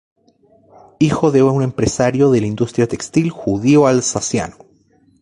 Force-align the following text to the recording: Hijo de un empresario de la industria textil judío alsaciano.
Hijo 0.97 1.29
de 1.29 1.43
un 1.43 1.61
empresario 1.61 2.31
de 2.31 2.41
la 2.41 2.47
industria 2.47 2.87
textil 2.87 3.29
judío 3.29 3.85
alsaciano. 3.85 4.55